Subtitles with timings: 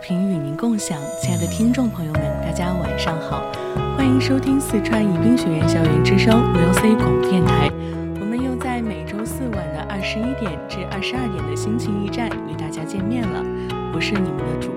[0.00, 3.44] 频与您共享，亲爱的听众朋友们，大家晚上好，
[3.96, 7.70] 欢迎收听四川宜宾学院校园之声 VOC 广播电台。
[8.18, 13.44] 我们又在每周四晚的二十一点至二十二点的心情驿站与大家见面了，
[13.92, 14.70] 我是你们的主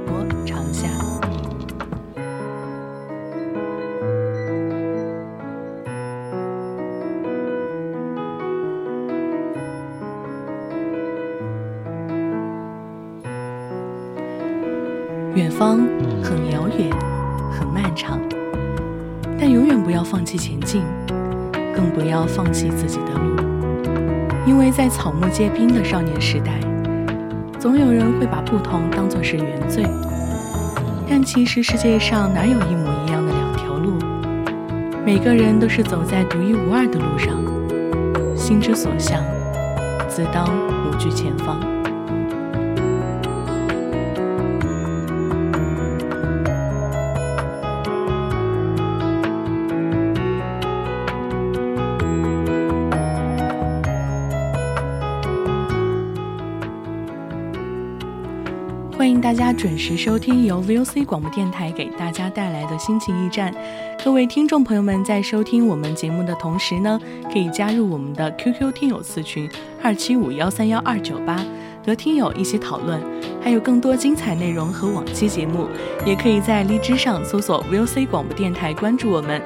[15.35, 15.79] 远方
[16.21, 16.91] 很遥远，
[17.51, 18.19] 很漫长，
[19.39, 20.83] 但永远不要放弃前进，
[21.75, 23.35] 更不要放弃自己的路。
[24.45, 26.59] 因为在草木皆兵的少年时代，
[27.57, 29.83] 总有人会把不同当作是原罪。
[31.09, 33.93] 但其实世界上哪有一模一样的两条路？
[35.03, 37.33] 每个人都是走在独一无二的路上，
[38.37, 39.19] 心之所向，
[40.07, 40.47] 自当
[40.87, 41.59] 无惧前方。
[59.63, 63.55] 准时收听由 VOC 广播电台给大家带来的心情驿站。
[64.03, 66.99] 各位听众朋友们，在收听我们节目的同时呢，
[67.31, 69.49] 可以加入我们的 QQ 听友四群
[69.81, 71.41] 二七五幺三幺二九八，
[71.85, 72.99] 和听友一起讨论。
[73.41, 75.69] 还有更多精彩内容和往期节目，
[76.05, 79.41] 也可以在荔枝上搜索 VOC 广播电台，关注我们。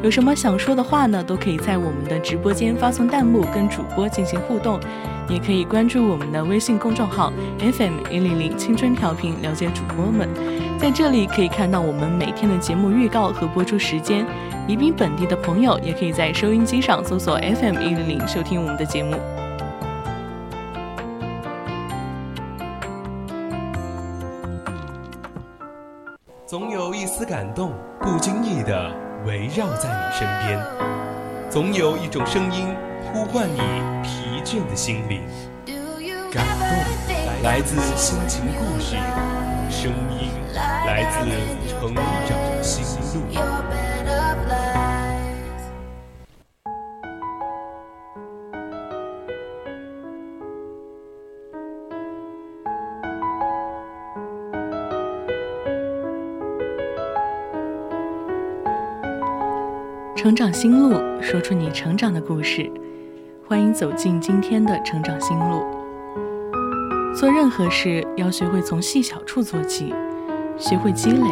[0.00, 1.24] 有什么想说的话呢？
[1.24, 4.78] 都可以在我们的直播间发送弹幕跟主播进行互动，
[5.28, 10.28] 也可以关注我们的微信公众号 FM 一零零青春调频，了解主播们。
[10.78, 14.24] 在这里可以看到我们每天的节目预告和播出时间。
[14.68, 19.16] 宜宾本地的朋友也可以在收音机上搜索 FM 一零零收听我们的节目。
[26.46, 29.07] 总有一丝感动，不经意的。
[29.26, 30.60] 围绕在你身边，
[31.50, 32.68] 总有一种声音
[33.12, 33.58] 呼唤你
[34.02, 35.22] 疲倦的心灵。
[36.30, 38.96] 感动来自心情故事，
[39.70, 41.26] 声音来自
[41.68, 42.04] 成长
[42.62, 42.84] 心
[43.14, 43.87] 路。
[60.28, 62.70] 成长心路，说出你成长的故事。
[63.46, 65.62] 欢迎走进今天的成长心路。
[67.14, 69.94] 做任何事要学会从细小处做起，
[70.58, 71.22] 学会积累。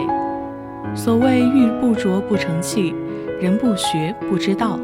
[0.95, 2.95] 所谓玉不琢不成器，
[3.39, 4.81] 人不学不知道。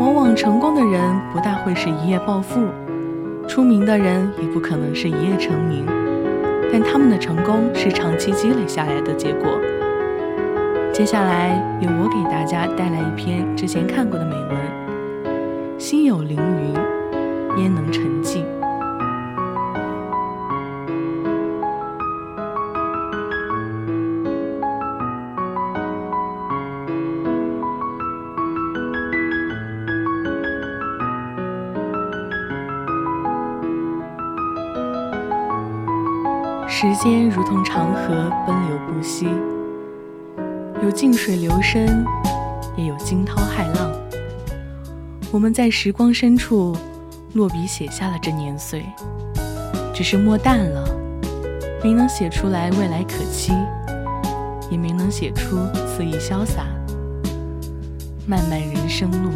[0.00, 2.62] 往往成功的人不大会是一夜暴富，
[3.46, 5.84] 出名的人也不可能是一夜成名，
[6.72, 9.60] 但他们的成功是长期积累下来的结果。
[10.92, 16.74] 接下来由我给大家带来一篇之前看过的美文：心有凌云，
[17.56, 18.44] 焉能成迹？
[36.68, 39.26] 时间如同长河，奔流不息。
[40.82, 42.04] 有静水流深，
[42.76, 43.88] 也有惊涛骇浪。
[45.30, 46.76] 我们在时光深处
[47.34, 48.84] 落笔写下了这年岁，
[49.94, 50.84] 只是墨淡了，
[51.84, 53.52] 没能写出来未来可期，
[54.72, 55.56] 也没能写出
[55.86, 56.66] 肆意潇洒。
[58.26, 59.30] 漫漫人生路，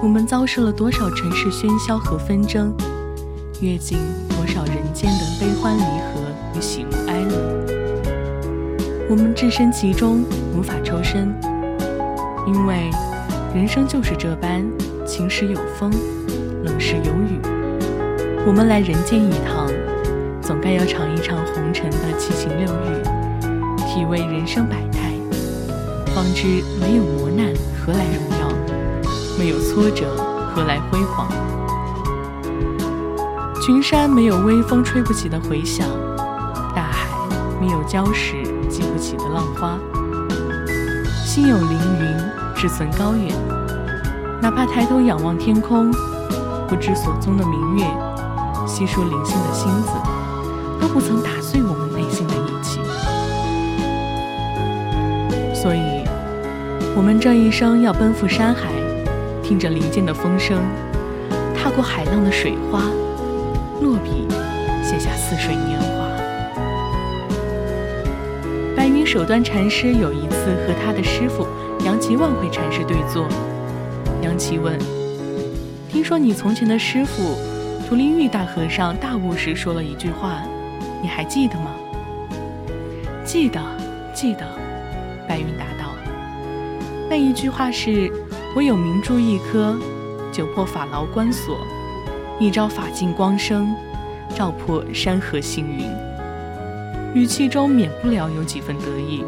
[0.00, 2.72] 我们遭受了多少城市喧嚣和纷争，
[3.60, 3.98] 阅尽
[4.28, 6.20] 多少人间的悲欢离合
[6.56, 7.07] 与喜怒。
[9.10, 10.22] 我们置身其中，
[10.54, 11.34] 无法抽身，
[12.46, 12.90] 因为
[13.54, 14.62] 人生就是这般，
[15.06, 15.90] 晴时有风，
[16.62, 17.40] 冷时有雨。
[18.46, 19.66] 我们来人间一趟，
[20.42, 25.14] 总该要尝一尝红尘的七情六欲，体味人生百态，
[26.14, 27.46] 方知没有磨难，
[27.80, 28.52] 何来荣耀？
[29.38, 30.14] 没有挫折，
[30.54, 31.26] 何来辉煌？
[33.62, 35.88] 群山没有微风吹不起的回响，
[36.76, 37.08] 大海
[37.58, 38.36] 没有礁石
[38.68, 39.78] 激不起的浪花。
[41.24, 41.70] 心有凌
[42.00, 42.16] 云，
[42.54, 43.34] 志存高远。
[44.40, 45.90] 哪怕抬头仰望天空，
[46.68, 47.84] 不知所踪的明月，
[48.66, 49.90] 悉数零星的星子，
[50.80, 52.80] 都不曾打碎我们内心的义气。
[55.54, 56.04] 所以，
[56.96, 58.68] 我们这一生要奔赴山海。
[59.42, 60.58] 听着林间的风声，
[61.56, 62.82] 踏过海浪的水花，
[63.80, 64.28] 落笔
[64.84, 65.87] 写下似水年。
[69.18, 71.44] 首端禅师有一次和他的师傅
[71.84, 73.26] 杨岐万慧禅师对坐，
[74.22, 74.78] 杨岐问
[75.90, 77.34] ：“听说你从前的师傅
[77.88, 80.44] 图林玉大和尚大悟时说了一句话，
[81.02, 81.72] 你还记得吗
[83.26, 83.60] ？”“记得，
[84.14, 84.46] 记得。”
[85.26, 85.90] 白云答道。
[87.10, 88.08] “那一句话是。”
[88.54, 89.76] 我有明珠一颗，
[90.30, 91.58] 九破法牢关锁，
[92.38, 93.74] 一朝法尽光生，
[94.36, 96.07] 照破山河星云。
[97.18, 99.24] 语气中免不了有几分得意。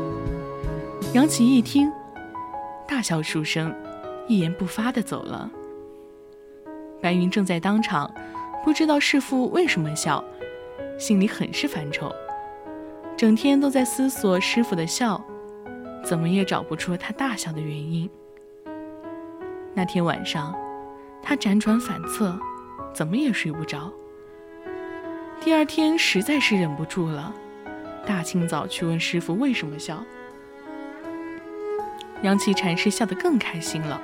[1.13, 1.91] 杨琪一听，
[2.87, 3.75] 大笑数声，
[4.29, 5.51] 一言不发的走了。
[7.03, 8.09] 白云正在当场，
[8.65, 10.23] 不知道师父为什么笑，
[11.01, 12.15] 心里很是烦愁，
[13.17, 15.21] 整天都在思索师傅的笑，
[16.05, 18.09] 怎么也找不出他大笑的原因。
[19.75, 20.55] 那天晚上，
[21.21, 22.39] 他辗转反侧，
[22.95, 23.93] 怎么也睡不着。
[25.41, 27.35] 第二天实在是忍不住了，
[28.07, 30.03] 大清早去问师傅为什么笑。
[32.23, 34.01] 杨岐禅师笑得更开心了，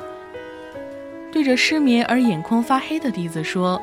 [1.31, 3.81] 对着失眠而眼眶发黑的弟子说：“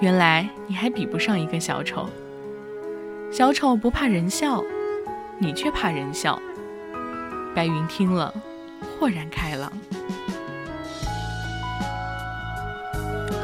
[0.00, 2.08] 原来你还比不上一个小丑。
[3.30, 4.62] 小丑不怕人笑，
[5.38, 6.38] 你却怕人笑。”
[7.54, 8.32] 白云听了，
[8.98, 9.72] 豁然开朗。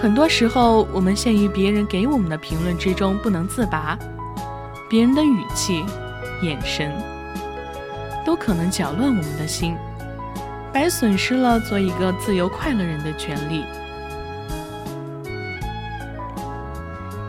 [0.03, 3.99] 很多时候，我们陷于别人给我们的评论之中不能自拔，
[4.95, 5.85] 别人的语气、
[6.41, 6.93] 眼神，
[8.25, 9.75] 都可能搅乱我们的心，
[10.73, 13.65] 白损失了做一个自由快乐人的权利。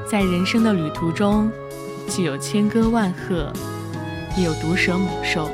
[0.08, 1.50] 在人生的旅途中，
[2.08, 3.52] 既有千歌万鹤，
[4.38, 5.50] 也有毒蛇猛兽。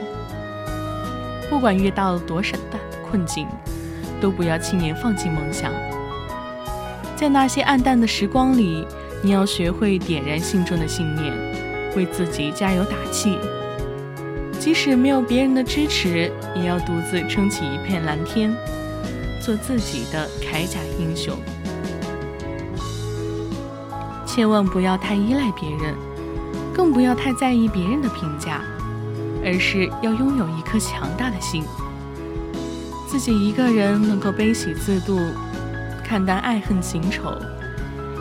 [1.50, 2.78] 不管遇到多少的
[3.10, 3.48] 困境，
[4.20, 5.72] 都不要轻言放弃梦想。
[7.16, 8.86] 在那些暗淡的时光里，
[9.24, 11.34] 你要学会点燃心中的信念，
[11.96, 13.38] 为自己加油打气。
[14.60, 18.56] 即使没有别人的支持，也要独自撑起一片蓝天，
[19.40, 21.36] 做自己的铠甲英雄。
[24.26, 25.96] 千万不要太依赖别人，
[26.74, 28.62] 更不要太在意别人的评价，
[29.44, 31.64] 而是要拥有一颗强大的心，
[33.08, 35.20] 自己一个人能够悲喜自度。
[36.04, 37.34] 看淡爱恨情仇，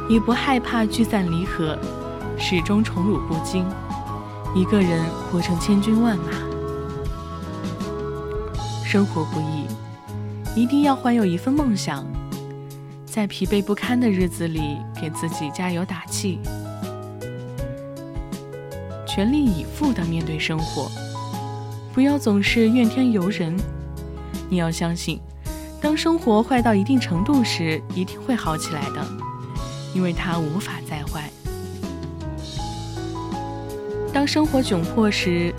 [0.08, 1.76] 也不害怕聚散离合，
[2.40, 3.64] 始终宠辱不惊。
[4.54, 6.24] 一个人活成千军万马，
[8.84, 9.66] 生活不易，
[10.60, 12.04] 一定要怀有一份梦想，
[13.04, 16.40] 在疲惫不堪的日子里给自己加油打气，
[19.06, 20.90] 全力以赴地面对生活，
[21.92, 23.56] 不要总是怨天尤人。
[24.48, 25.20] 你要相信。
[25.82, 29.06] 当生活坏到一定程度时，一定会好起来的，
[29.94, 31.30] 因为它无法再坏。
[34.20, 35.50] 当生活窘迫时，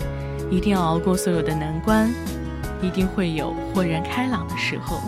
[0.48, 2.08] 一定要熬过所有的难关，
[2.80, 5.00] 一定会有豁然开朗的时候。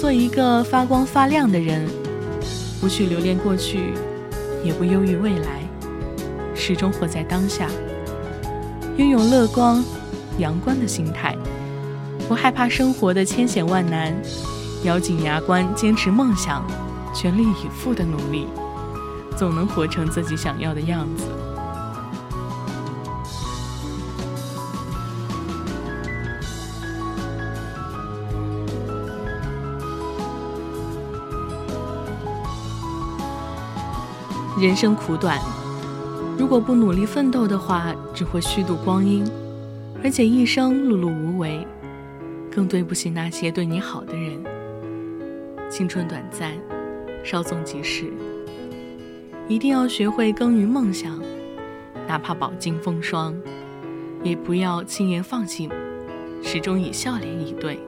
[0.00, 1.84] 做一个发光发亮的人，
[2.80, 3.92] 不去留恋过去，
[4.62, 5.62] 也不忧郁未来，
[6.54, 7.68] 始终活在当下，
[8.98, 9.82] 拥有乐观、
[10.38, 11.36] 阳光的心态。
[12.28, 14.14] 不害怕生活的千险万难，
[14.84, 16.64] 咬紧牙关坚持梦想，
[17.12, 18.46] 全力以赴的努力，
[19.36, 21.24] 总能活成自己想要的样子。
[34.58, 35.38] 人生苦短，
[36.38, 39.22] 如果不努力奋斗的话，只会虚度光阴，
[40.02, 41.66] 而且一生碌碌无为。
[42.50, 44.42] 更对不起那些对你好的人。
[45.68, 46.52] 青春短暂，
[47.22, 48.10] 稍纵即逝。
[49.46, 51.20] 一定要学会耕耘梦想，
[52.08, 53.36] 哪怕饱经风霜，
[54.22, 55.68] 也不要轻言放弃，
[56.42, 57.78] 始终以笑脸以对。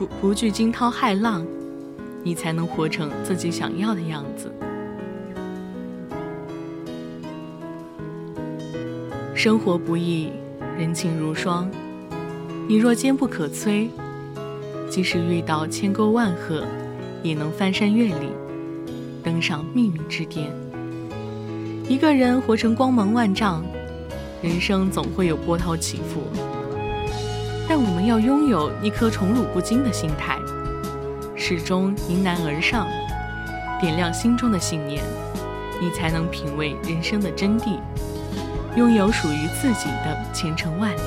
[0.00, 1.46] 不不惧惊涛骇浪，
[2.24, 4.52] 你才能活成自己想要的样子。
[9.42, 10.30] 生活不易，
[10.78, 11.68] 人情如霜。
[12.68, 13.88] 你若坚不可摧，
[14.88, 16.64] 即使遇到千沟万壑，
[17.24, 18.30] 也能翻山越岭，
[19.20, 20.48] 登上命运之巅。
[21.88, 23.64] 一个人活成光芒万丈，
[24.40, 26.22] 人生总会有波涛起伏。
[27.68, 30.38] 但我们要拥有一颗宠辱不惊的心态，
[31.34, 32.86] 始终迎难而上，
[33.80, 35.02] 点亮心中的信念，
[35.80, 37.80] 你才能品味人生的真谛。
[38.76, 41.00] 拥有属于自己的前程万里。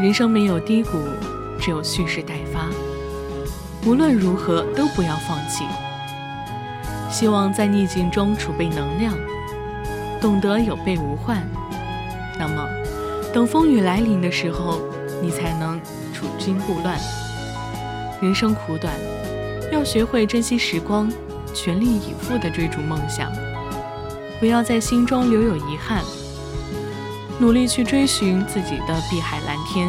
[0.00, 0.98] 人生没有低谷，
[1.58, 2.66] 只有蓄势待发。
[3.86, 5.64] 无论如何都不要放弃。
[7.10, 9.14] 希望在逆境中储备能量，
[10.20, 11.42] 懂得有备无患。
[12.38, 12.66] 那么，
[13.32, 14.80] 等风雨来临的时候，
[15.20, 15.80] 你才能
[16.12, 16.98] 处惊不乱。
[18.20, 18.94] 人生苦短，
[19.72, 21.10] 要学会珍惜时光。
[21.54, 23.30] 全力以赴地追逐梦想，
[24.38, 26.02] 不要在心中留有遗憾，
[27.38, 29.88] 努力去追寻自己的碧海蓝天，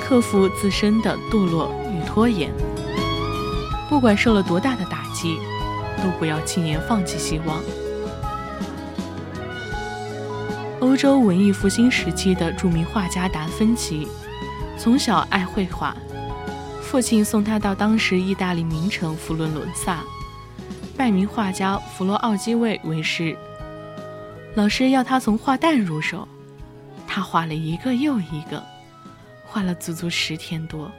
[0.00, 2.52] 克服自身的堕落与拖延。
[3.88, 5.38] 不管受了多大的打击，
[6.02, 7.60] 都不要轻言放弃希望。
[10.80, 14.08] 欧洲文艺复兴时期的著名画家达芬奇，
[14.78, 15.96] 从小爱绘画。
[16.82, 20.04] 父亲送他到当时意大利名城佛罗伦萨，
[20.96, 23.36] 拜名画家弗洛奥基卫为师。
[24.54, 26.26] 老师要他从画蛋入手，
[27.06, 28.64] 他画了一个又一个，
[29.44, 30.90] 画了足足十天多。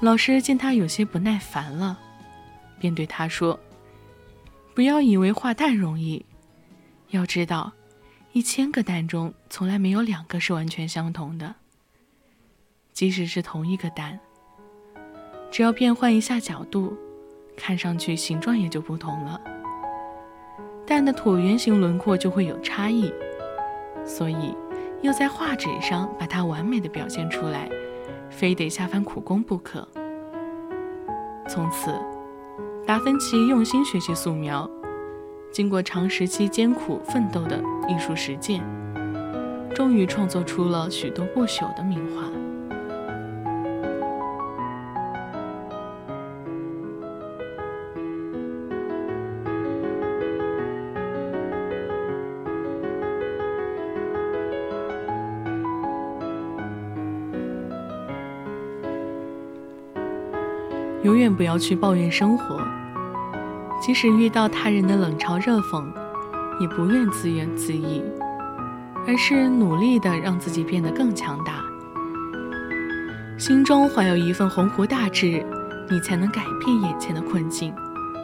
[0.00, 1.96] 老师见他有些不耐烦了，
[2.80, 3.58] 便对他说
[4.74, 6.26] ：“不要以为画蛋容易，
[7.10, 7.72] 要知道，
[8.32, 11.54] 一千个蛋中从来没有两个是完全相同的，
[12.92, 14.18] 即使是同一个蛋。”
[15.52, 16.94] 只要变换一下角度，
[17.56, 19.40] 看上去形状也就不同了。
[20.86, 23.12] 蛋的椭圆形轮廓就会有差异，
[24.04, 24.54] 所以
[25.02, 27.68] 要在画纸上把它完美的表现出来，
[28.30, 29.86] 非得下番苦功不可。
[31.48, 31.92] 从此，
[32.86, 34.70] 达芬奇用心学习素描，
[35.50, 38.62] 经过长时期艰苦奋斗的艺术实践，
[39.74, 42.30] 终于创作出了许多不朽的名画。
[61.06, 62.60] 永远不要去抱怨生活，
[63.80, 65.84] 即使遇到他人的冷嘲热讽，
[66.58, 68.02] 也不愿自怨自艾，
[69.06, 71.62] 而是努力的让自己变得更强大。
[73.38, 75.46] 心中怀有一份鸿鹄大志，
[75.88, 77.72] 你才能改变眼前的困境，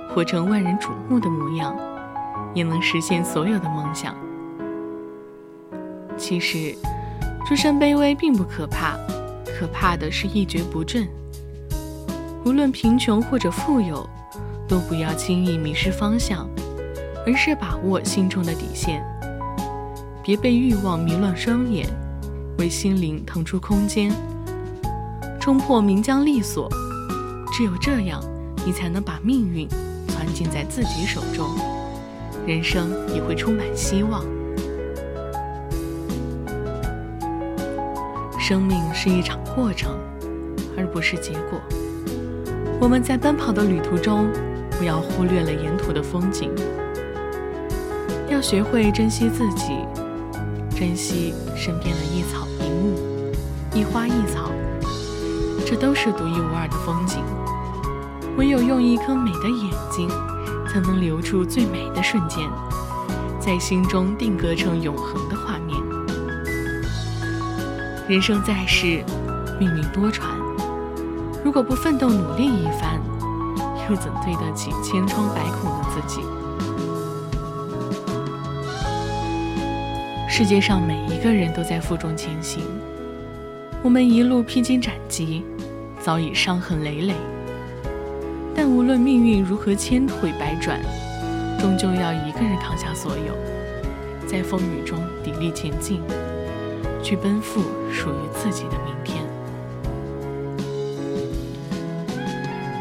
[0.08, 1.76] 活成万人瞩目的模样，
[2.52, 4.12] 也能实现所有的梦想。
[6.16, 6.74] 其实，
[7.46, 8.96] 出身卑微并不可怕，
[9.46, 11.06] 可怕的是一蹶不振。
[12.44, 14.08] 无论贫穷或者富有，
[14.66, 16.48] 都不要轻易迷失方向，
[17.24, 19.02] 而是把握心中的底线。
[20.24, 21.88] 别被欲望迷乱双眼，
[22.58, 24.12] 为心灵腾出空间，
[25.40, 26.68] 冲破名缰利锁。
[27.52, 28.20] 只有这样，
[28.66, 29.68] 你才能把命运
[30.08, 31.48] 攥紧在自己手中，
[32.46, 34.24] 人生也会充满希望。
[38.38, 39.96] 生命是一场过程，
[40.76, 41.60] 而不是结果。
[42.82, 44.28] 我们在奔跑的旅途中，
[44.72, 46.50] 不要忽略了沿途的风景。
[48.28, 49.86] 要学会珍惜自己，
[50.76, 52.98] 珍惜身边的一草一木、
[53.72, 54.50] 一花一草，
[55.64, 57.22] 这都是独一无二的风景。
[58.36, 60.08] 唯有用一颗美的眼睛，
[60.68, 62.50] 才能留住最美的瞬间，
[63.38, 65.78] 在心中定格成永恒的画面。
[68.08, 69.04] 人生在世，
[69.60, 70.41] 命运多舛。
[71.44, 73.00] 如果不奋斗努力一番，
[73.90, 76.22] 又怎对得起千疮百孔的自己？
[80.28, 82.62] 世界上每一个人都在负重前行，
[83.82, 85.44] 我们一路披荆斩棘，
[86.00, 87.14] 早已伤痕累累。
[88.54, 90.80] 但无论命运如何千回百转，
[91.58, 96.00] 终究要一个人扛下所有，在风雨中砥砺前进，
[97.02, 99.11] 去奔赴属于自己的明天。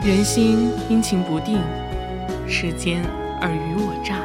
[0.04, 1.60] 人心阴晴不定，
[2.48, 3.04] 世间
[3.40, 4.18] 尔虞我诈。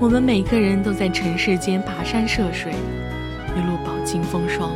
[0.00, 2.72] 我们每个人都在尘世间跋山涉水，
[3.56, 4.70] 一路饱经风霜，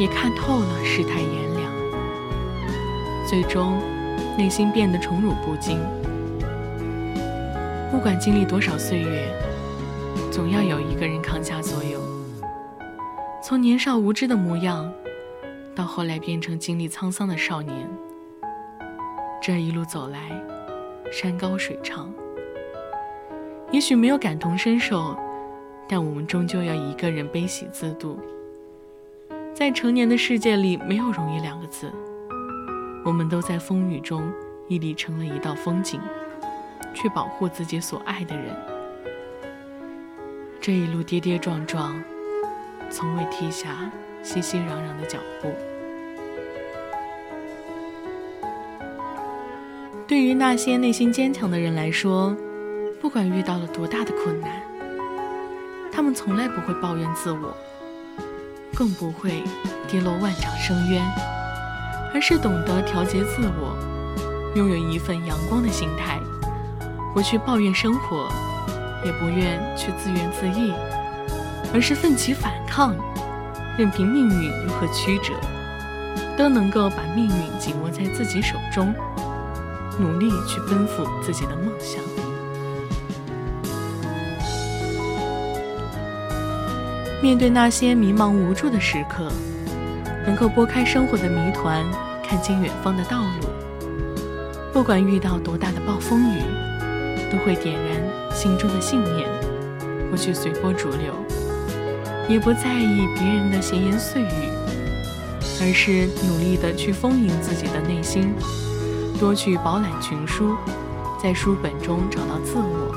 [0.00, 1.70] 也看透了世态炎凉，
[3.28, 3.78] 最终
[4.38, 5.78] 内心变得宠辱不惊。
[7.90, 9.28] 不管经历多少岁月，
[10.32, 12.00] 总要有一个人扛下所有。
[13.42, 14.90] 从年少无知的模样，
[15.74, 17.86] 到后来变成经历沧桑的少年。
[19.42, 20.18] 这一路走来，
[21.10, 22.12] 山高水长。
[23.72, 25.16] 也许没有感同身受，
[25.88, 28.18] 但我们终究要一个人悲喜自度。
[29.54, 31.90] 在成年的世界里，没有容易两个字。
[33.02, 34.30] 我们都在风雨中
[34.68, 35.98] 屹立成了一道风景，
[36.92, 38.54] 去保护自己所爱的人。
[40.60, 41.98] 这一路跌跌撞撞，
[42.90, 43.90] 从未停下
[44.22, 45.50] 熙熙攘攘的脚步。
[50.10, 52.36] 对于那些内心坚强的人来说，
[53.00, 54.50] 不管遇到了多大的困难，
[55.92, 57.56] 他们从来不会抱怨自我，
[58.74, 59.44] 更不会
[59.86, 61.00] 跌落万丈深渊，
[62.12, 63.76] 而是懂得调节自我，
[64.56, 66.18] 拥有一份阳光的心态，
[67.14, 68.28] 不去抱怨生活，
[69.04, 70.74] 也不愿去自怨自艾，
[71.72, 72.96] 而是奋起反抗，
[73.78, 75.34] 任凭命运如何曲折，
[76.36, 78.92] 都能够把命运紧握在自己手中。
[80.00, 82.02] 努力去奔赴自己的梦想。
[87.22, 89.30] 面对那些迷茫无助的时刻，
[90.26, 91.84] 能够拨开生活的谜团，
[92.26, 93.48] 看清远方的道路。
[94.72, 96.40] 不管遇到多大的暴风雨，
[97.30, 99.28] 都会点燃心中的信念，
[100.10, 101.12] 不去随波逐流，
[102.26, 104.48] 也不在意别人的闲言碎语，
[105.60, 108.32] 而是努力的去丰盈自己的内心。
[109.20, 110.56] 多去饱览群书，
[111.22, 112.90] 在书本中找到自我，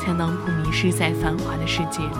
[0.00, 2.16] 才能不迷失在繁华的世界里。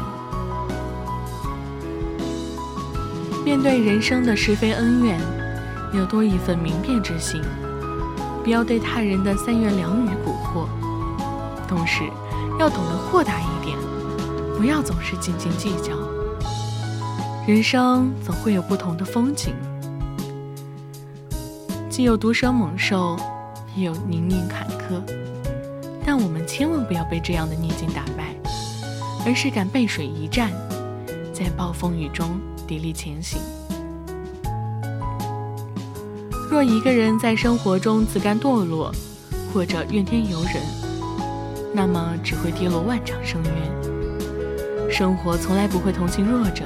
[3.44, 5.20] 面对人生的是非恩怨，
[5.94, 7.40] 要多一份明辨之心，
[8.42, 10.66] 不要对他人的三言两语蛊惑。
[11.68, 12.02] 同时，
[12.58, 13.78] 要懂得豁达一点，
[14.58, 15.92] 不要总是斤斤计较。
[17.46, 19.54] 人生总会有不同的风景。
[21.92, 23.18] 既有毒蛇猛兽，
[23.76, 24.98] 也有泥泞坎坷，
[26.06, 28.34] 但我们千万不要被这样的逆境打败，
[29.26, 30.50] 而是敢背水一战，
[31.34, 33.38] 在暴风雨中砥砺前行。
[36.50, 38.90] 若一个人在生活中自甘堕落，
[39.52, 40.62] 或者怨天尤人，
[41.74, 44.90] 那么只会跌落万丈深渊。
[44.90, 46.64] 生活从来不会同情弱者，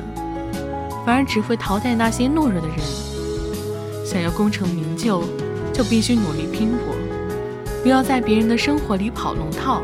[1.04, 2.78] 反而只会淘汰那些懦弱的人。
[4.06, 5.24] 想要功成名就，
[5.72, 6.94] 就必须努力拼搏，
[7.82, 9.82] 不要在别人的生活里跑龙套，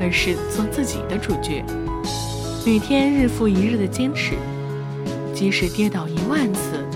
[0.00, 1.64] 而是做自己的主角。
[2.64, 4.34] 每天日复一日的坚持，
[5.34, 6.86] 即使跌倒一万次，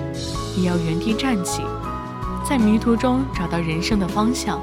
[0.57, 1.63] 也要原地站起，
[2.49, 4.61] 在迷途中找到人生的方向。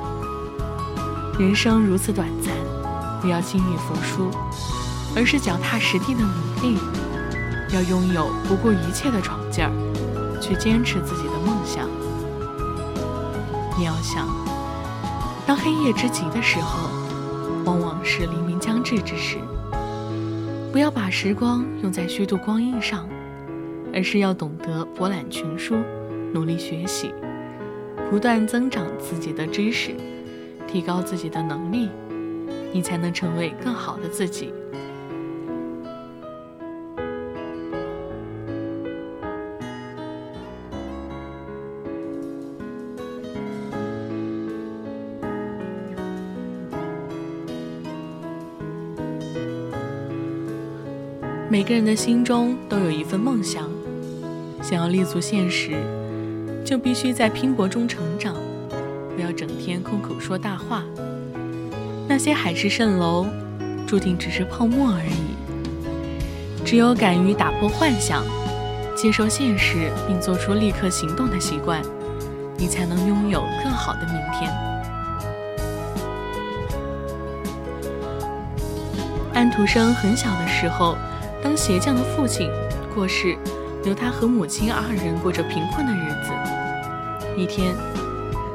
[1.38, 2.53] 人生如此短暂，
[3.21, 4.31] 不要轻易服输，
[5.17, 6.77] 而是脚踏实地的努力，
[7.73, 9.38] 要拥有不顾一切的闯。
[10.39, 11.88] 去坚持自己的梦想。
[13.78, 14.28] 你要想，
[15.45, 16.89] 当黑夜之极的时候，
[17.65, 19.38] 往往是黎明将至之时。
[20.71, 23.08] 不要把时光用在虚度光阴上，
[23.93, 25.75] 而是要懂得博览群书，
[26.34, 27.13] 努力学习，
[28.12, 29.95] 不断增长自己的知识，
[30.67, 31.89] 提高自己的能力，
[32.71, 34.54] 你才能成为更好的自己。
[51.60, 53.69] 每个人的心中都有一份梦想，
[54.62, 55.74] 想要立足现实，
[56.63, 58.34] 就必须在拼搏中成长，
[59.13, 60.86] 不要整天空口说大话。
[62.08, 63.26] 那些海市蜃楼，
[63.86, 66.63] 注定只是泡沫而已。
[66.63, 68.24] 只有敢于打破幻想，
[68.95, 71.82] 接受现实，并做出立刻行动的习惯，
[72.58, 74.50] 你才能拥有更好的明天。
[79.34, 80.95] 安徒生很小的时候。
[81.41, 82.49] 当鞋匠的父亲
[82.93, 83.38] 过世，
[83.84, 86.32] 留他和母亲二人过着贫困的日子。
[87.38, 87.73] 一天，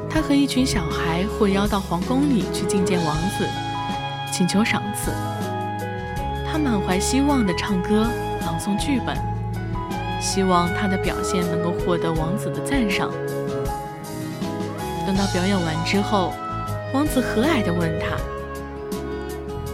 [0.09, 3.47] 他和一群小孩获邀到皇宫里去觐见王子，
[4.31, 5.11] 请求赏赐。
[6.45, 8.07] 他满怀希望地唱歌，
[8.41, 9.17] 朗诵剧本，
[10.21, 13.09] 希望他的表现能够获得王子的赞赏。
[15.07, 16.33] 等到表演完之后，
[16.93, 18.15] 王子和蔼地问他：“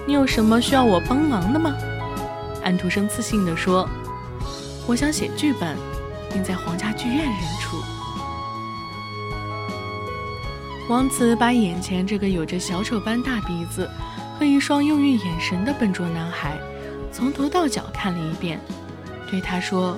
[0.08, 1.76] 你有什么需要我帮忙的吗？”
[2.64, 3.88] 安徒生自信地说
[4.88, 5.78] ：“我想写剧本，
[6.32, 7.78] 并在皇家剧院演出。”
[10.90, 13.90] 王子把眼前这个有着小丑般大鼻子
[14.38, 16.58] 和一双忧郁眼神的笨拙男孩
[17.14, 18.60] 从头到脚看了一遍，
[19.30, 19.98] 对他说：“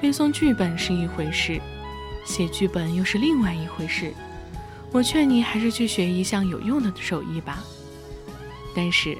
[0.00, 1.60] 背诵剧本是一回事，
[2.24, 4.12] 写剧本又是另外一回事。
[4.90, 7.62] 我劝你还是去学一项有用的手艺吧。”
[8.74, 9.16] 但是，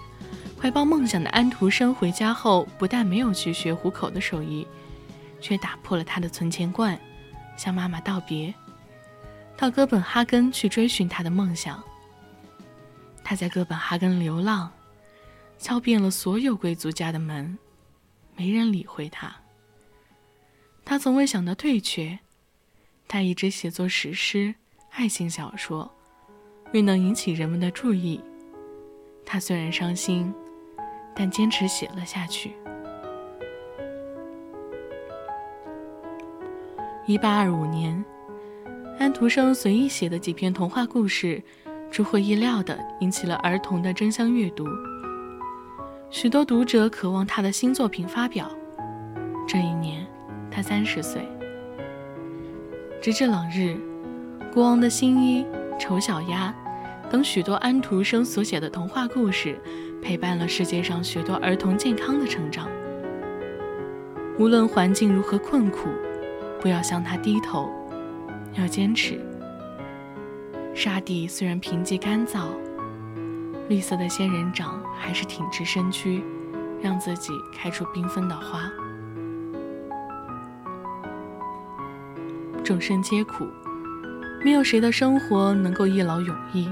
[0.62, 4.64] 怀抱梦想的安徒生回家后，不但没有去学糊口的手艺，
[5.40, 6.96] 却打破了他的存钱罐，
[7.56, 8.54] 向妈妈道别。
[9.56, 11.82] 到哥本哈根去追寻他的梦想。
[13.24, 14.70] 他在哥本哈根流浪，
[15.58, 17.58] 敲遍了所有贵族家的门，
[18.36, 19.34] 没人理会他。
[20.84, 22.16] 他从未想到退却，
[23.08, 24.54] 他一直写作史诗、
[24.90, 25.92] 爱情小说，
[26.72, 28.20] 未能引起人们的注意。
[29.26, 30.32] 他虽然伤心，
[31.14, 32.52] 但坚持写了下去。
[37.06, 38.04] 一八二五年。
[38.98, 41.42] 安徒生随意写的几篇童话故事，
[41.90, 44.64] 出乎意料地引起了儿童的争相阅读。
[46.08, 48.48] 许多读者渴望他的新作品发表。
[49.48, 50.06] 这一年，
[50.50, 51.26] 他三十岁。
[53.00, 53.76] 直至冷日，
[54.52, 55.42] 《国王的新衣》
[55.78, 56.54] 《丑小鸭》
[57.10, 59.58] 等许多安徒生所写的童话故事，
[60.02, 62.68] 陪伴了世界上许多儿童健康的成长。
[64.38, 65.88] 无论环境如何困苦，
[66.60, 67.70] 不要向他低头。
[68.54, 69.18] 要坚持。
[70.74, 72.48] 沙地虽然贫瘠干燥，
[73.68, 76.22] 绿色的仙人掌还是挺直身躯，
[76.82, 78.70] 让自己开出缤纷的花。
[82.62, 83.46] 众生皆苦，
[84.44, 86.68] 没有谁的生活能够一劳永逸。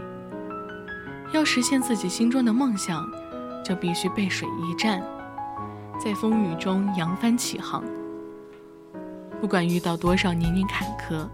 [1.32, 3.08] 要实现自己心中的梦想，
[3.64, 5.02] 就必须背水一战，
[5.98, 7.82] 在风雨中扬帆起航。
[9.40, 11.26] 不管遇到多少泥泞坎坷。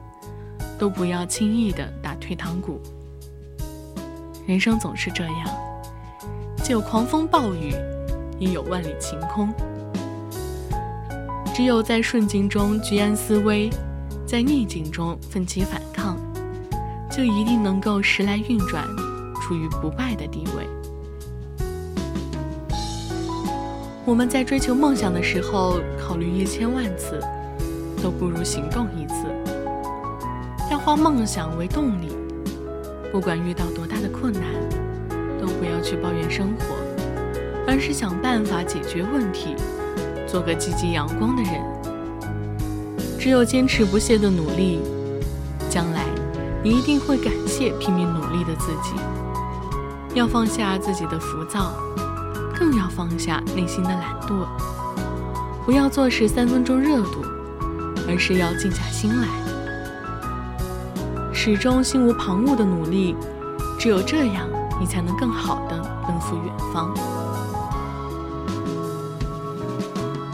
[0.78, 2.80] 都不要轻易的打退堂鼓。
[4.46, 5.48] 人生总是这样，
[6.62, 7.72] 既有狂风暴雨，
[8.38, 9.52] 也有万里晴空。
[11.54, 13.70] 只有在顺境中居安思危，
[14.26, 16.16] 在逆境中奋起反抗，
[17.10, 18.86] 就一定能够时来运转，
[19.46, 20.66] 处于不败的地位。
[24.04, 27.20] 我们在追求梦想的时候，考虑一千万次，
[28.02, 29.26] 都不如行动一次。
[30.68, 32.08] 要化梦想为动力，
[33.12, 34.42] 不管遇到多大的困难，
[35.40, 36.74] 都不要去抱怨生活，
[37.68, 39.54] 而是想办法解决问题，
[40.26, 41.52] 做个积极阳光的人。
[43.16, 44.80] 只有坚持不懈的努力，
[45.70, 46.04] 将来
[46.64, 48.96] 你一定会感谢拼命努力的自己。
[50.16, 51.74] 要放下自己的浮躁，
[52.58, 54.46] 更要放下内心的懒惰。
[55.66, 57.22] 不要做事三分钟热度，
[58.08, 59.28] 而是要静下心来。
[61.34, 63.14] 始终心无旁骛的努力，
[63.78, 64.48] 只有这样，
[64.80, 65.76] 你才能更好的
[66.06, 66.94] 奔赴远方。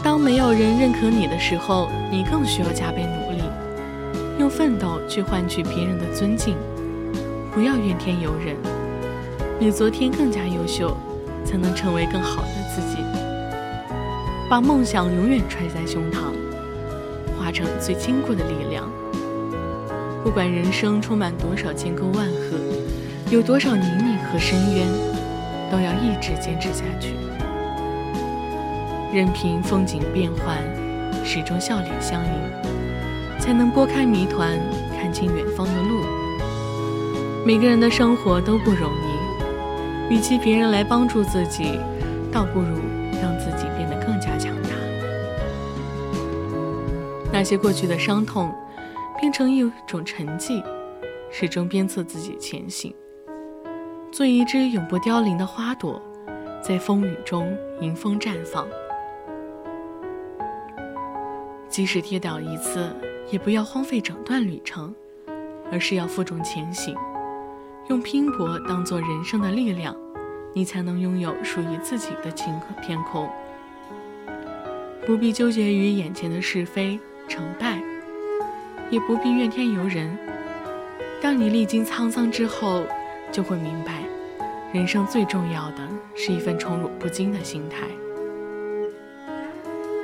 [0.01, 3.43] 当没有人认可你的时候，你更需要加倍努力，
[4.39, 6.55] 用奋斗去换取别人的尊敬。
[7.53, 8.55] 不要怨天尤人，
[9.59, 10.95] 比昨天更加优秀，
[11.45, 12.97] 才能成为更好的自己。
[14.49, 16.33] 把梦想永远揣在胸膛，
[17.37, 18.89] 化成最坚固的力量。
[20.23, 22.57] 不管人生充满多少千沟万壑，
[23.29, 24.87] 有多少泥泞和深渊，
[25.71, 27.13] 都要一直坚持下去。
[29.13, 30.57] 任凭风景变幻，
[31.23, 32.31] 始终笑脸相迎，
[33.39, 34.57] 才能拨开谜团，
[34.99, 36.03] 看清远方的路。
[37.45, 39.02] 每个人的生活都不容易，
[40.09, 41.79] 与其别人来帮助自己，
[42.31, 42.79] 倒不如
[43.21, 44.69] 让自己变得更加强大。
[47.31, 48.53] 那些过去的伤痛。
[49.19, 50.61] 变成一种沉寂，
[51.31, 52.93] 始终鞭策自己前行。
[54.11, 56.01] 做一只永不凋零的花朵，
[56.61, 58.67] 在风雨中迎风绽放。
[61.69, 62.93] 即使跌倒一次，
[63.29, 64.93] 也不要荒废整段旅程，
[65.71, 66.93] 而是要负重前行，
[67.87, 69.95] 用拼搏当做人生的力量，
[70.53, 73.29] 你才能拥有属于自己的晴天空。
[75.05, 77.81] 不必纠结于眼前的是非成败。
[78.89, 80.15] 也不必怨天尤人。
[81.19, 82.83] 当你历经沧桑之后，
[83.31, 84.03] 就会明白，
[84.71, 85.77] 人生最重要的
[86.13, 87.87] 是一份宠辱不惊的心态。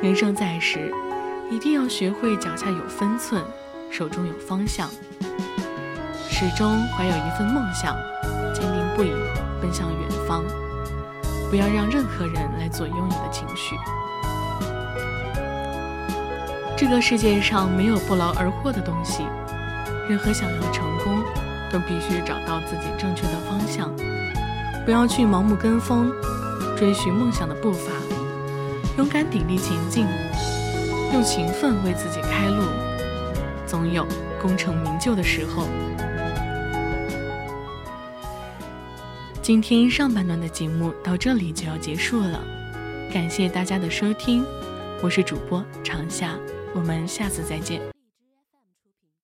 [0.02, 0.92] 人生在世，
[1.52, 3.44] 一定要学会脚下有分寸，
[3.92, 4.90] 手中有方向，
[6.40, 7.98] 始终怀有一份梦想，
[8.54, 9.12] 坚定不移
[9.62, 10.42] 奔向远方。
[11.50, 13.76] 不要让任何人来左右你的情绪。
[16.78, 19.26] 这个世界上没有不劳而获的东西，
[20.08, 21.22] 任何想要成功，
[21.74, 23.92] 都必须找到自己正确的方向。
[24.86, 26.10] 不要去盲目跟风，
[26.78, 27.92] 追寻梦想的步伐，
[28.98, 30.08] 勇敢砥砺前进，
[31.12, 32.64] 用勤奋为自己开路，
[33.68, 34.08] 总有
[34.42, 35.68] 功成名就的时候。
[39.42, 42.44] 今天上半段的节目到这里就要结束了，
[43.12, 44.46] 感谢大家的收听，
[45.02, 46.38] 我是主播长夏，
[46.76, 47.99] 我们下次再见。